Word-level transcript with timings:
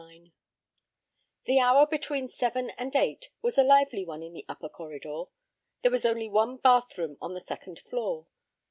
XLIX 0.01 0.31
The 1.45 1.59
hour 1.59 1.85
between 1.85 2.27
seven 2.27 2.71
and 2.71 2.95
eight 2.95 3.29
was 3.43 3.59
a 3.59 3.63
lively 3.63 4.03
one 4.03 4.23
in 4.23 4.33
the 4.33 4.45
upper 4.49 4.67
corridor. 4.67 5.25
There 5.83 5.91
was 5.91 6.07
only 6.07 6.27
one 6.27 6.57
bathroom 6.57 7.17
on 7.21 7.35
the 7.35 7.39
second 7.41 7.77
floor. 7.77 8.25